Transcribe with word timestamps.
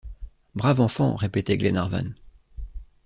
Brave 0.55 0.81
enfant! 0.81 1.15
répétait 1.15 1.59
Glenarvan. 1.59 2.15